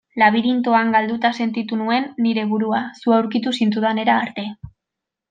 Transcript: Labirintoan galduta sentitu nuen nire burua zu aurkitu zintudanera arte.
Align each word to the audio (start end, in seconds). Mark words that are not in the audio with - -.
Labirintoan 0.19 0.93
galduta 0.95 1.29
sentitu 1.43 1.79
nuen 1.81 2.07
nire 2.27 2.45
burua 2.53 2.81
zu 3.03 3.15
aurkitu 3.19 3.55
zintudanera 3.59 4.17
arte. 4.27 4.47